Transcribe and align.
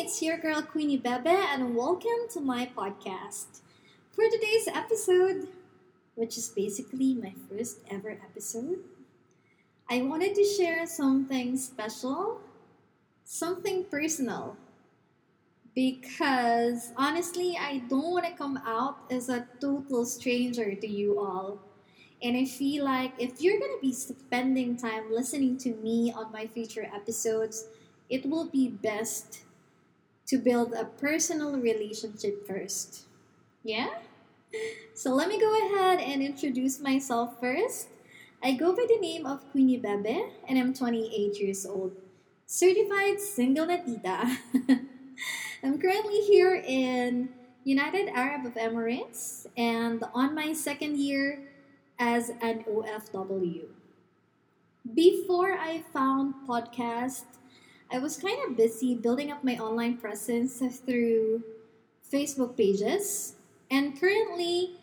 it's 0.00 0.22
your 0.22 0.38
girl 0.38 0.62
Queenie 0.62 0.96
Bebe, 0.96 1.28
and 1.28 1.76
welcome 1.76 2.24
to 2.32 2.40
my 2.40 2.64
podcast. 2.74 3.60
For 4.12 4.24
today's 4.30 4.66
episode, 4.66 5.48
which 6.14 6.38
is 6.38 6.48
basically 6.48 7.12
my 7.12 7.34
first 7.50 7.80
ever 7.90 8.12
episode, 8.12 8.78
I 9.90 10.00
wanted 10.00 10.34
to 10.36 10.42
share 10.42 10.86
something 10.86 11.54
special, 11.58 12.40
something 13.24 13.84
personal. 13.90 14.56
Because 15.74 16.92
honestly, 16.96 17.58
I 17.60 17.82
don't 17.90 18.10
want 18.10 18.24
to 18.24 18.32
come 18.32 18.56
out 18.64 19.00
as 19.10 19.28
a 19.28 19.48
total 19.60 20.06
stranger 20.06 20.74
to 20.74 20.88
you 20.88 21.20
all. 21.20 21.58
And 22.22 22.38
I 22.38 22.46
feel 22.46 22.86
like 22.86 23.12
if 23.18 23.42
you're 23.42 23.58
going 23.58 23.76
to 23.76 23.82
be 23.82 23.92
spending 23.92 24.78
time 24.78 25.12
listening 25.12 25.58
to 25.58 25.74
me 25.74 26.10
on 26.10 26.32
my 26.32 26.46
future 26.46 26.88
episodes, 26.90 27.66
it 28.08 28.24
will 28.24 28.46
be 28.46 28.66
best 28.66 29.42
to 30.30 30.38
build 30.38 30.72
a 30.72 30.84
personal 30.84 31.58
relationship 31.58 32.46
first. 32.46 33.02
Yeah? 33.64 33.90
So 34.94 35.10
let 35.10 35.28
me 35.28 35.40
go 35.40 35.50
ahead 35.50 35.98
and 35.98 36.22
introduce 36.22 36.78
myself 36.78 37.40
first. 37.40 37.88
I 38.40 38.52
go 38.52 38.70
by 38.70 38.86
the 38.86 39.00
name 39.00 39.26
of 39.26 39.42
Queenie 39.50 39.78
Bebe 39.78 40.22
and 40.46 40.56
I'm 40.56 40.72
28 40.72 41.40
years 41.40 41.66
old. 41.66 41.96
Certified 42.46 43.18
single 43.18 43.66
natita. 43.66 44.38
I'm 45.64 45.78
currently 45.82 46.20
here 46.22 46.54
in 46.54 47.30
United 47.64 48.08
Arab 48.14 48.46
of 48.46 48.54
Emirates 48.54 49.46
and 49.56 50.04
on 50.14 50.34
my 50.34 50.52
second 50.52 50.98
year 50.98 51.42
as 51.98 52.30
an 52.40 52.64
OFW. 52.70 53.66
Before 54.94 55.58
I 55.58 55.82
found 55.92 56.34
podcast, 56.48 57.39
I 57.92 57.98
was 57.98 58.16
kind 58.16 58.38
of 58.46 58.56
busy 58.56 58.94
building 58.94 59.32
up 59.32 59.42
my 59.42 59.58
online 59.58 59.96
presence 59.98 60.62
through 60.86 61.42
Facebook 62.06 62.56
pages. 62.56 63.34
And 63.68 63.98
currently, 63.98 64.78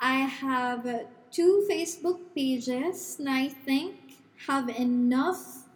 I 0.00 0.26
have 0.26 1.06
two 1.30 1.66
Facebook 1.70 2.18
pages, 2.34 3.16
and 3.18 3.30
I 3.30 3.48
think 3.48 4.18
have 4.46 4.68
enough 4.68 5.70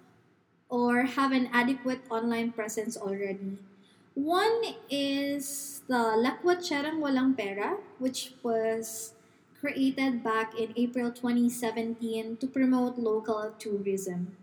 or 0.69 1.03
have 1.03 1.31
an 1.31 1.51
adequate 1.53 2.01
online 2.11 2.51
presence 2.51 2.97
already. 2.97 3.59
One 4.15 4.75
is 4.91 5.83
the 5.87 6.19
Lakwatserang 6.19 6.99
Walang 6.99 7.37
Pera, 7.37 7.79
which 7.99 8.35
was 8.43 9.15
created 9.61 10.25
back 10.25 10.59
in 10.59 10.75
April 10.75 11.13
2017 11.13 12.39
to 12.39 12.47
promote 12.47 12.99
local 12.99 13.55
tourism. 13.59 14.35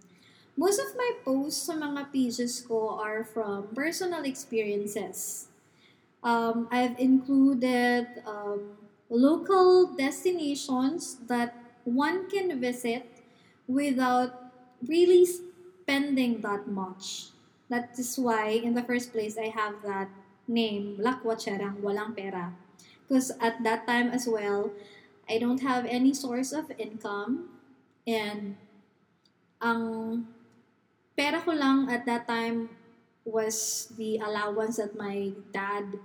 Most 0.59 0.83
of 0.83 0.91
my 0.99 1.15
posts 1.23 1.71
sa 1.71 1.79
mga 1.79 2.11
pages 2.11 2.59
ko 2.59 2.99
are 2.99 3.23
from 3.23 3.71
personal 3.71 4.27
experiences. 4.27 5.47
Um, 6.19 6.67
I've 6.67 6.99
included 6.99 8.19
um, 8.27 8.75
local 9.07 9.95
destinations 9.95 11.15
that 11.31 11.55
one 11.87 12.27
can 12.27 12.59
visit 12.59 13.07
without 13.71 14.51
really 14.83 15.23
spending 15.23 16.43
that 16.43 16.67
much. 16.67 17.31
That 17.71 17.95
is 17.95 18.19
why, 18.19 18.59
in 18.59 18.75
the 18.75 18.83
first 18.83 19.15
place, 19.15 19.39
I 19.39 19.55
have 19.55 19.79
that 19.87 20.11
name, 20.43 20.99
Lakwatserang 20.99 21.79
Walang 21.79 22.19
Pera. 22.19 22.51
Because 23.07 23.31
at 23.39 23.63
that 23.63 23.87
time 23.87 24.11
as 24.11 24.27
well, 24.27 24.75
I 25.23 25.39
don't 25.39 25.63
have 25.63 25.87
any 25.87 26.11
source 26.11 26.51
of 26.51 26.67
income 26.75 27.47
and 28.03 28.59
ang 29.63 30.27
pera 31.19 31.43
ko 31.43 31.51
lang 31.51 31.91
at 31.91 32.07
that 32.07 32.23
time 32.23 32.71
was 33.27 33.91
the 33.99 34.23
allowance 34.23 34.79
that 34.79 34.95
my 34.95 35.35
dad 35.51 35.99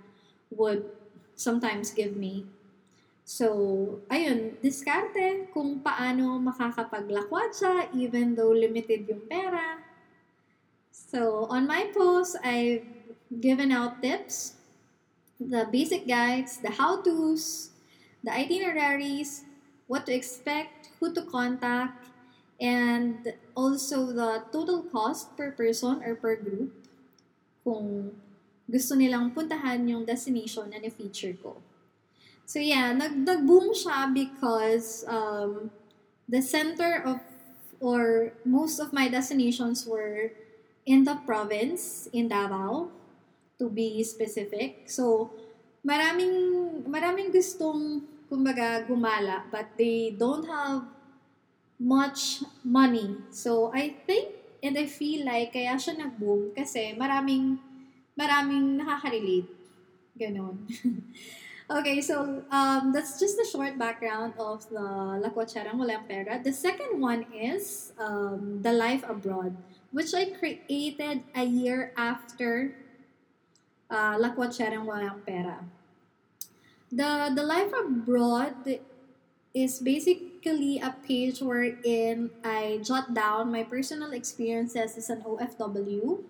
would 0.50 0.82
sometimes 1.38 1.94
give 1.94 2.19
me. 2.19 2.50
So, 3.22 4.03
ayun, 4.10 4.58
diskarte 4.58 5.48
kung 5.54 5.78
paano 5.78 6.42
makakapaglakwat 6.42 7.54
siya 7.54 7.74
even 7.94 8.34
though 8.34 8.50
limited 8.50 9.06
yung 9.06 9.22
pera. 9.30 9.78
So, 10.91 11.47
on 11.47 11.70
my 11.70 11.94
post, 11.94 12.34
I've 12.42 12.84
given 13.30 13.70
out 13.70 14.03
tips, 14.03 14.58
the 15.38 15.64
basic 15.70 16.10
guides, 16.10 16.58
the 16.58 16.74
how-tos, 16.74 17.70
the 18.20 18.34
itineraries, 18.34 19.47
what 19.86 20.04
to 20.06 20.12
expect, 20.12 20.91
who 21.00 21.14
to 21.14 21.22
contact, 21.22 22.03
and 22.60 23.34
also 23.54 24.06
the 24.12 24.42
total 24.53 24.82
cost 24.88 25.37
per 25.37 25.50
person 25.50 26.03
or 26.03 26.15
per 26.15 26.37
group 26.37 26.70
kung 27.65 28.12
gusto 28.70 28.94
nilang 28.94 29.34
puntahan 29.34 29.84
yung 29.88 30.04
destination 30.04 30.69
na 30.70 30.81
ni-feature 30.81 31.37
ko. 31.41 31.60
So 32.44 32.60
yeah, 32.60 32.92
nag 32.92 33.25
nag-boom 33.25 33.72
siya 33.72 34.12
because 34.12 35.04
um, 35.09 35.72
the 36.28 36.44
center 36.44 37.00
of 37.04 37.20
or 37.81 38.32
most 38.44 38.81
of 38.81 38.92
my 38.92 39.09
destinations 39.09 39.84
were 39.84 40.32
in 40.84 41.04
the 41.04 41.16
province 41.25 42.09
in 42.12 42.28
Davao 42.28 42.92
to 43.59 43.69
be 43.69 44.00
specific. 44.04 44.88
So 44.88 45.32
maraming 45.84 46.84
maraming 46.88 47.32
gustong 47.32 48.04
kumbaga, 48.28 48.84
gumala, 48.88 49.44
but 49.53 49.69
they 49.76 50.16
don't 50.16 50.44
have 50.48 50.94
much 51.84 52.41
money. 52.65 53.21
So, 53.28 53.69
I 53.77 53.93
think 54.09 54.33
and 54.65 54.81
I 54.81 54.89
feel 54.89 55.28
like 55.28 55.53
kaya 55.53 55.77
siya 55.77 56.00
nag-boom 56.00 56.56
kasi 56.56 56.97
maraming, 56.97 57.61
maraming 58.17 58.81
nakaka-relate. 58.81 59.53
Ganon. 60.17 60.65
okay, 61.77 62.00
so 62.00 62.41
um, 62.49 62.89
that's 62.89 63.21
just 63.21 63.37
the 63.37 63.45
short 63.45 63.77
background 63.77 64.33
of 64.41 64.65
the 64.72 65.21
Lakwatserang 65.21 65.77
Walang 65.77 66.09
Pera. 66.09 66.41
The 66.41 66.55
second 66.55 66.97
one 66.97 67.28
is 67.37 67.93
um, 68.01 68.65
The 68.65 68.72
Life 68.72 69.05
Abroad, 69.05 69.53
which 69.93 70.16
I 70.16 70.33
created 70.33 71.28
a 71.37 71.45
year 71.45 71.93
after 71.99 72.72
uh, 73.91 74.16
Lakwatserang 74.16 74.89
Walang 74.89 75.21
Pera. 75.28 75.61
The 76.95 77.34
the 77.34 77.43
life 77.43 77.75
abroad 77.75 78.78
is 79.51 79.83
basically 80.44 80.77
a 80.78 80.93
page 81.09 81.41
wherein 81.41 82.28
I 82.44 82.78
jot 82.84 83.15
down 83.15 83.50
my 83.50 83.65
personal 83.65 84.12
experiences 84.12 84.97
as 84.97 85.09
an 85.09 85.25
OFW. 85.25 86.21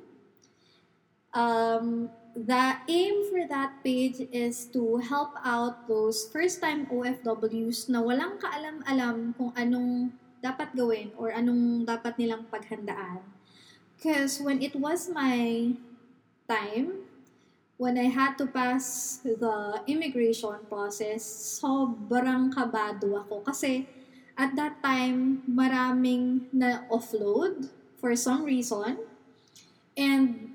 Um, 1.35 2.11
the 2.37 2.77
aim 2.87 3.15
for 3.31 3.43
that 3.49 3.83
page 3.83 4.23
is 4.31 4.67
to 4.71 4.99
help 4.99 5.35
out 5.45 5.89
those 5.89 6.31
first-time 6.31 6.87
OFWs 6.95 7.91
na 7.91 8.07
walang 8.07 8.39
kaalam-alam 8.39 9.35
kung 9.35 9.51
anong 9.59 10.15
dapat 10.39 10.71
gawin 10.79 11.11
or 11.19 11.35
anong 11.35 11.83
dapat 11.83 12.15
nilang 12.15 12.47
paghandaan. 12.47 13.19
Because 13.99 14.39
when 14.39 14.63
it 14.63 14.79
was 14.79 15.11
my 15.11 15.75
time, 16.47 17.03
when 17.83 17.99
I 17.99 18.07
had 18.07 18.39
to 18.39 18.47
pass 18.47 19.19
the 19.27 19.83
immigration 19.91 20.63
process, 20.71 21.27
sobrang 21.59 22.55
kabado 22.55 23.19
ako. 23.19 23.43
Kasi 23.43 23.94
at 24.35 24.59
that 24.59 24.83
time, 24.83 25.43
maraming 25.47 26.51
na-offload 26.51 27.71
for 27.99 28.15
some 28.19 28.43
reason. 28.43 28.99
And 29.95 30.51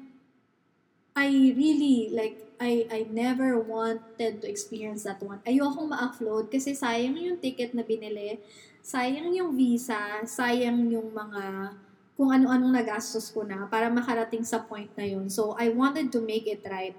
I 1.16 1.56
really, 1.56 2.12
like, 2.12 2.50
I, 2.59 2.84
I 2.91 3.00
never 3.07 3.56
wanted 3.56 4.44
to 4.44 4.45
experience 4.47 5.07
that 5.07 5.23
one. 5.23 5.39
Ayokong 5.47 5.95
ma-offload 5.95 6.51
kasi 6.51 6.75
sayang 6.75 7.16
yung 7.16 7.39
ticket 7.39 7.72
na 7.72 7.88
binili, 7.88 8.44
sayang 8.84 9.31
yung 9.31 9.56
visa, 9.56 10.23
sayang 10.28 10.91
yung 10.91 11.16
mga 11.16 11.75
kung 12.19 12.36
ano-anong 12.36 12.75
nagastos 12.75 13.31
ko 13.31 13.48
na 13.48 13.63
para 13.71 13.88
makarating 13.88 14.44
sa 14.44 14.59
point 14.59 14.92
na 15.00 15.07
yun. 15.07 15.31
So, 15.31 15.56
I 15.56 15.71
wanted 15.71 16.12
to 16.12 16.19
make 16.19 16.51
it 16.51 16.68
right. 16.68 16.92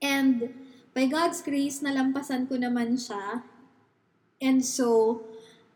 And 0.00 0.48
by 0.96 1.12
God's 1.12 1.44
grace, 1.44 1.84
nalampasan 1.84 2.48
ko 2.48 2.56
naman 2.56 2.96
siya. 2.96 3.44
And 4.40 4.64
so, 4.64 5.20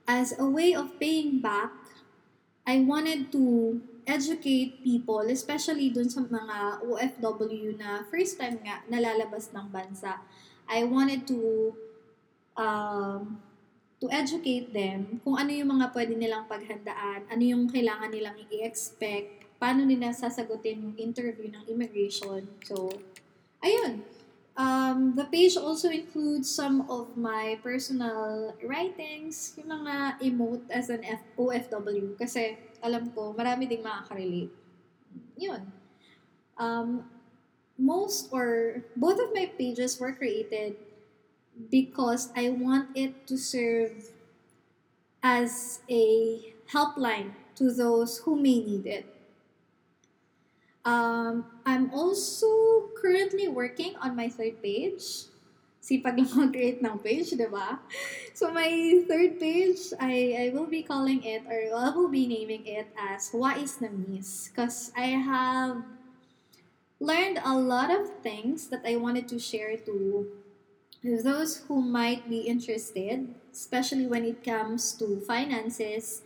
as 0.09 0.33
a 0.41 0.49
way 0.49 0.73
of 0.73 0.97
paying 0.97 1.45
back, 1.45 1.71
I 2.65 2.81
wanted 2.81 3.31
to 3.37 3.77
educate 4.09 4.81
people, 4.81 5.21
especially 5.29 5.93
dun 5.93 6.09
sa 6.09 6.25
mga 6.25 6.81
OFW 6.81 7.77
na 7.77 8.09
first 8.09 8.41
time 8.41 8.57
nga 8.65 8.81
nalalabas 8.89 9.53
ng 9.53 9.69
bansa. 9.69 10.25
I 10.65 10.89
wanted 10.89 11.29
to 11.29 11.73
um, 12.57 13.37
to 14.01 14.09
educate 14.09 14.73
them 14.73 15.21
kung 15.21 15.37
ano 15.37 15.53
yung 15.53 15.77
mga 15.77 15.93
pwede 15.93 16.17
nilang 16.17 16.49
paghandaan, 16.49 17.29
ano 17.29 17.43
yung 17.45 17.69
kailangan 17.69 18.09
nilang 18.09 18.37
i-expect, 18.49 19.45
paano 19.61 19.85
nila 19.85 20.17
sasagutin 20.17 20.89
yung 20.89 20.97
interview 20.97 21.53
ng 21.53 21.69
immigration. 21.69 22.49
So, 22.65 22.89
ayun. 23.61 24.07
Um, 24.59 25.15
the 25.15 25.25
page 25.25 25.57
also 25.57 25.89
includes 25.89 26.51
some 26.51 26.91
of 26.91 27.15
my 27.15 27.63
personal 27.63 28.59
writings, 28.67 29.55
yung 29.55 29.71
mga 29.71 30.19
emote 30.19 30.67
as 30.67 30.91
an 30.91 31.07
F- 31.07 31.23
OFW. 31.39 32.19
Kasi 32.19 32.59
alam 32.83 33.15
ko, 33.15 33.31
marami 33.39 33.71
ding 33.71 33.87
makaka-relate. 33.87 34.51
Yun. 35.39 35.63
Um, 36.59 37.07
most 37.79 38.35
or 38.35 38.83
both 38.99 39.23
of 39.23 39.31
my 39.31 39.47
pages 39.47 40.03
were 40.03 40.11
created 40.11 40.75
because 41.71 42.35
I 42.35 42.51
want 42.51 42.91
it 42.99 43.31
to 43.31 43.39
serve 43.39 44.11
as 45.23 45.79
a 45.87 46.55
helpline 46.75 47.39
to 47.63 47.71
those 47.71 48.19
who 48.27 48.35
may 48.35 48.59
need 48.59 48.87
it. 48.87 49.07
Um, 50.89 51.45
I'm 51.69 51.93
also 51.93 52.89
currently 52.97 53.45
working 53.45 53.93
on 54.01 54.17
my 54.17 54.33
third 54.33 54.65
page. 54.65 55.29
Sipag 55.85 56.17
lang 56.17 56.33
mag-create 56.33 56.81
ng 56.81 56.97
page, 57.05 57.37
di 57.37 57.45
ba? 57.45 57.77
So 58.33 58.49
my 58.49 59.05
third 59.05 59.37
page, 59.37 59.93
I, 60.01 60.49
I 60.49 60.57
will 60.57 60.65
be 60.65 60.81
calling 60.81 61.21
it, 61.29 61.45
or 61.45 61.61
I 61.77 61.93
will 61.93 62.09
be 62.09 62.25
naming 62.25 62.65
it 62.65 62.89
as 62.97 63.29
Wais 63.37 63.85
na 63.85 63.93
Miss. 63.93 64.49
Because 64.49 64.89
I 64.97 65.13
have 65.13 65.85
learned 67.01 67.37
a 67.45 67.53
lot 67.53 67.93
of 67.93 68.25
things 68.25 68.73
that 68.73 68.81
I 68.81 68.97
wanted 68.97 69.29
to 69.29 69.39
share 69.39 69.77
to 69.85 70.25
those 71.05 71.69
who 71.69 71.85
might 71.85 72.33
be 72.33 72.49
interested, 72.49 73.29
especially 73.53 74.09
when 74.09 74.25
it 74.25 74.41
comes 74.41 74.97
to 74.97 75.21
finances 75.21 76.25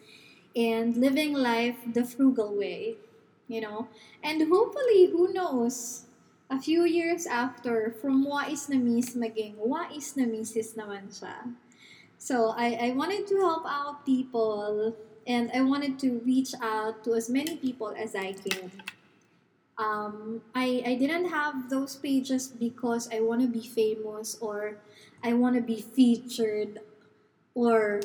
and 0.54 0.96
living 0.96 1.34
life 1.34 1.76
the 1.82 2.06
frugal 2.06 2.54
way, 2.54 2.96
you 3.52 3.60
know. 3.60 3.88
And 4.24 4.40
hopefully, 4.48 5.12
who 5.12 5.32
knows, 5.32 6.08
a 6.48 6.58
few 6.58 6.84
years 6.84 7.26
after, 7.26 7.94
from 8.00 8.24
wais 8.24 8.68
na 8.68 8.80
miss 8.80 9.12
maging 9.12 9.60
wais 9.60 10.16
na 10.16 10.24
misis 10.24 10.72
naman 10.72 11.12
siya. 11.12 11.52
So, 12.16 12.56
I, 12.56 12.88
I 12.88 12.96
wanted 12.96 13.28
to 13.28 13.36
help 13.44 13.68
out 13.68 14.08
people 14.08 14.96
and 15.26 15.50
I 15.54 15.60
wanted 15.60 15.98
to 16.00 16.20
reach 16.24 16.54
out 16.60 17.04
to 17.04 17.14
as 17.14 17.28
many 17.28 17.56
people 17.56 17.94
as 17.94 18.14
I 18.16 18.32
can. 18.32 18.72
Um, 19.78 20.42
I, 20.54 20.82
I 20.86 20.94
didn't 20.94 21.30
have 21.30 21.70
those 21.70 21.96
pages 21.96 22.48
because 22.48 23.08
I 23.12 23.20
want 23.20 23.40
to 23.42 23.48
be 23.48 23.66
famous 23.66 24.36
or 24.40 24.78
I 25.22 25.32
want 25.32 25.56
to 25.56 25.62
be 25.62 25.80
featured 25.80 26.80
or 27.54 28.00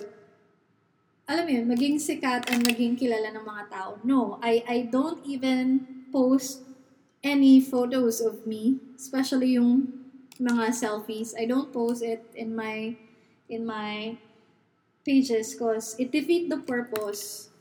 alam 1.27 1.43
mo 1.43 1.51
yun, 1.51 1.67
maging 1.67 1.99
sikat 1.99 2.47
and 2.47 2.63
maging 2.63 2.95
kilala 2.95 3.35
ng 3.35 3.43
mga 3.43 3.63
tao. 3.67 3.99
No, 4.07 4.39
I, 4.39 4.63
I 4.63 4.77
don't 4.87 5.19
even 5.27 5.83
post 6.07 6.63
any 7.19 7.59
photos 7.59 8.23
of 8.23 8.47
me, 8.47 8.79
especially 8.95 9.59
yung 9.59 9.91
mga 10.39 10.71
selfies. 10.71 11.35
I 11.35 11.43
don't 11.43 11.75
post 11.75 11.99
it 11.99 12.23
in 12.31 12.55
my 12.55 12.95
in 13.51 13.67
my 13.67 14.15
pages 15.03 15.51
because 15.51 15.99
it 15.99 16.15
defeat 16.15 16.47
the 16.47 16.63
purpose. 16.63 17.51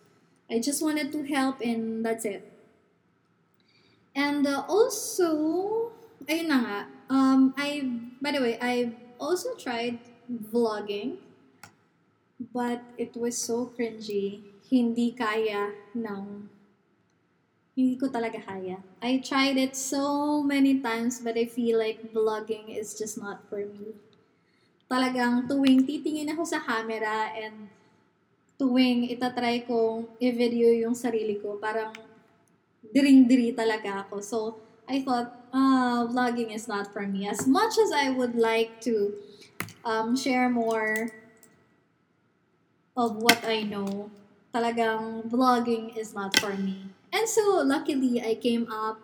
I 0.46 0.62
just 0.62 0.78
wanted 0.78 1.10
to 1.10 1.26
help 1.26 1.58
and 1.58 2.06
that's 2.06 2.24
it. 2.24 2.46
And 4.14 4.46
uh, 4.46 4.62
also, 4.70 5.90
ayun 6.24 6.48
na 6.48 6.58
nga, 6.62 6.78
um, 7.10 7.54
I, 7.58 7.82
by 8.22 8.30
the 8.30 8.40
way, 8.40 8.54
I 8.62 8.94
also 9.18 9.54
tried 9.58 9.98
vlogging, 10.30 11.18
but 12.40 12.84
it 12.96 13.16
was 13.16 13.36
so 13.36 13.72
cringy. 13.72 14.44
Hindi 14.66 15.14
kaya 15.16 15.72
ng, 15.94 16.48
hindi 17.76 17.94
ko 17.96 18.08
talaga 18.08 18.42
kaya. 18.42 18.82
I 19.00 19.22
tried 19.22 19.56
it 19.56 19.76
so 19.76 20.42
many 20.42 20.80
times, 20.80 21.20
but 21.22 21.38
I 21.38 21.46
feel 21.46 21.78
like 21.78 22.12
vlogging 22.12 22.72
is 22.72 22.96
just 22.98 23.16
not 23.16 23.44
for 23.48 23.62
me. 23.62 23.96
Talagang 24.90 25.48
tuwing 25.48 25.86
titingin 25.86 26.30
ako 26.30 26.46
sa 26.46 26.62
camera 26.62 27.30
and 27.34 27.68
tuwing 28.56 29.10
itatry 29.12 29.66
kong 29.66 30.08
i-video 30.18 30.72
yung 30.72 30.96
sarili 30.96 31.36
ko, 31.40 31.60
parang 31.60 31.92
diring-diri 32.94 33.52
talaga 33.52 34.06
ako. 34.06 34.16
So, 34.22 34.38
I 34.86 35.02
thought, 35.02 35.50
uh, 35.50 36.06
vlogging 36.06 36.54
is 36.54 36.70
not 36.70 36.94
for 36.94 37.02
me. 37.04 37.26
As 37.26 37.46
much 37.46 37.74
as 37.76 37.90
I 37.90 38.14
would 38.14 38.38
like 38.38 38.80
to 38.86 39.18
um, 39.84 40.14
share 40.14 40.48
more 40.48 41.10
of 42.96 43.20
what 43.20 43.44
I 43.44 43.62
know, 43.62 44.10
talagang 44.54 45.28
vlogging 45.28 45.92
is 45.96 46.16
not 46.16 46.32
for 46.40 46.56
me. 46.56 46.88
And 47.12 47.28
so, 47.28 47.60
luckily, 47.60 48.24
I 48.24 48.34
came 48.34 48.66
up 48.72 48.98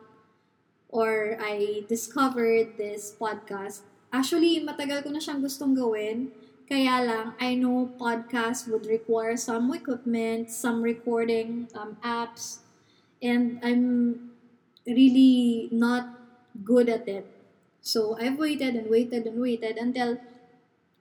or 0.88 1.36
I 1.40 1.84
discovered 1.88 2.76
this 2.76 3.12
podcast. 3.12 3.84
Actually, 4.12 4.60
matagal 4.64 5.04
ko 5.04 5.08
na 5.12 5.20
siyang 5.20 5.40
gustong 5.44 5.76
gawin. 5.76 6.32
Kaya 6.68 7.04
lang, 7.04 7.26
I 7.36 7.56
know 7.56 7.92
podcast 8.00 8.68
would 8.68 8.88
require 8.88 9.36
some 9.36 9.68
equipment, 9.72 10.48
some 10.48 10.80
recording 10.80 11.68
um, 11.76 12.00
apps, 12.00 12.64
and 13.20 13.60
I'm 13.60 14.32
really 14.88 15.68
not 15.72 16.16
good 16.64 16.88
at 16.88 17.08
it. 17.08 17.28
So 17.80 18.16
I've 18.16 18.38
waited 18.38 18.76
and 18.76 18.88
waited 18.88 19.26
and 19.26 19.40
waited 19.40 19.76
until 19.76 20.16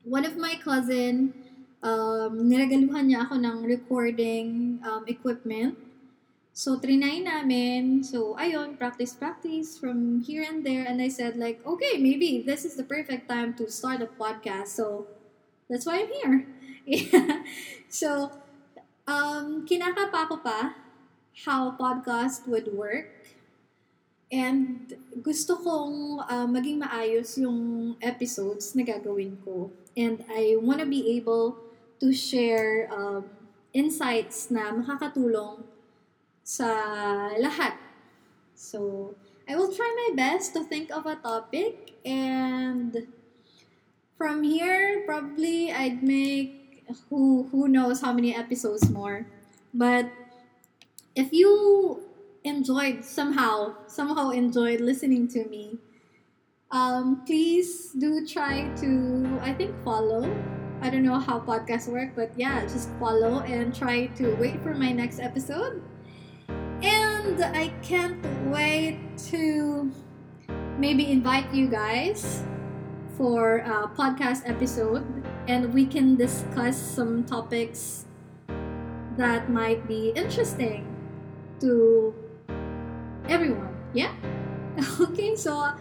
one 0.03 0.25
of 0.25 0.35
my 0.35 0.55
cousin 0.59 1.33
um, 1.81 2.31
niregaluhan 2.45 3.09
niya 3.09 3.25
ako 3.25 3.35
ng 3.41 3.57
recording 3.65 4.77
um, 4.85 5.03
equipment. 5.09 5.77
So, 6.53 6.77
trinay 6.77 7.23
namin. 7.23 8.03
So, 8.03 8.35
ayun, 8.37 8.77
practice, 8.77 9.15
practice 9.15 9.79
from 9.79 10.21
here 10.21 10.43
and 10.43 10.65
there. 10.65 10.83
And 10.83 11.01
I 11.01 11.07
said 11.07 11.39
like, 11.39 11.63
okay, 11.65 11.97
maybe 11.97 12.43
this 12.45 12.65
is 12.65 12.75
the 12.75 12.83
perfect 12.83 13.29
time 13.29 13.55
to 13.55 13.71
start 13.71 14.03
a 14.03 14.09
podcast. 14.09 14.75
So, 14.75 15.07
that's 15.69 15.85
why 15.85 16.05
I'm 16.05 16.11
here. 16.11 16.37
So, 17.91 18.31
um, 19.03 19.67
kinakapa 19.67 20.31
ko 20.31 20.39
pa 20.39 20.75
how 21.43 21.75
podcast 21.75 22.47
would 22.47 22.71
work. 22.71 23.11
And 24.31 24.95
gusto 25.19 25.59
kong 25.59 26.23
uh, 26.23 26.47
maging 26.47 26.79
maayos 26.79 27.35
yung 27.35 27.93
episodes 27.99 28.71
na 28.79 28.87
gagawin 28.87 29.35
ko. 29.43 29.75
And 29.91 30.23
I 30.31 30.55
want 30.55 30.79
to 30.79 30.87
be 30.87 31.19
able 31.19 31.59
to 32.01 32.09
share 32.11 32.89
um, 32.89 33.29
insights 33.77 34.49
na 34.49 34.73
makakatulong 34.73 35.61
sa 36.41 36.67
lahat. 37.37 37.77
So, 38.57 39.13
I 39.45 39.53
will 39.53 39.69
try 39.69 39.85
my 39.85 40.17
best 40.17 40.57
to 40.57 40.65
think 40.65 40.89
of 40.89 41.05
a 41.05 41.15
topic 41.21 41.93
and 42.01 43.07
from 44.17 44.41
here 44.43 45.05
probably 45.05 45.69
I'd 45.69 46.01
make 46.01 46.83
who 47.09 47.47
who 47.53 47.69
knows 47.69 48.01
how 48.01 48.11
many 48.11 48.33
episodes 48.33 48.89
more. 48.89 49.29
But 49.73 50.09
if 51.15 51.33
you 51.33 52.01
enjoyed 52.43 53.05
somehow 53.05 53.75
somehow 53.87 54.29
enjoyed 54.29 54.81
listening 54.81 55.27
to 55.27 55.45
me 55.45 55.77
um, 56.71 57.21
please 57.25 57.91
do 57.93 58.25
try 58.25 58.65
to 58.81 59.39
i 59.43 59.53
think 59.53 59.69
follow 59.83 60.25
i 60.81 60.89
don't 60.89 61.03
know 61.03 61.19
how 61.19 61.39
podcasts 61.39 61.87
work 61.87 62.09
but 62.15 62.31
yeah 62.37 62.61
just 62.61 62.89
follow 62.99 63.39
and 63.41 63.73
try 63.73 64.07
to 64.07 64.35
wait 64.35 64.61
for 64.61 64.73
my 64.73 64.91
next 64.91 65.19
episode 65.19 65.81
and 66.81 67.43
i 67.55 67.67
can't 67.81 68.17
wait 68.49 68.99
to 69.17 69.91
maybe 70.77 71.11
invite 71.11 71.51
you 71.53 71.67
guys 71.67 72.43
for 73.17 73.57
a 73.57 73.87
podcast 73.95 74.41
episode 74.49 75.05
and 75.47 75.73
we 75.73 75.85
can 75.85 76.15
discuss 76.15 76.77
some 76.77 77.23
topics 77.23 78.05
that 79.17 79.49
might 79.49 79.87
be 79.87 80.09
interesting 80.15 80.87
to 81.59 82.13
everyone. 83.27 83.75
Yeah? 83.93 84.13
Okay, 84.99 85.35
so 85.35 85.73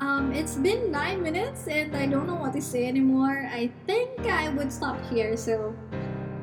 um, 0.00 0.32
it's 0.32 0.56
been 0.56 0.90
nine 0.90 1.22
minutes 1.22 1.68
and 1.68 1.96
I 1.96 2.06
don't 2.06 2.26
know 2.26 2.34
what 2.34 2.52
to 2.54 2.62
say 2.62 2.88
anymore. 2.88 3.48
I 3.50 3.70
think 3.86 4.20
I 4.20 4.48
would 4.48 4.72
stop 4.72 4.98
here. 5.10 5.36
So, 5.36 5.74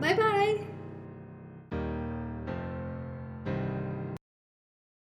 bye 0.00 0.14
bye. 0.14 0.73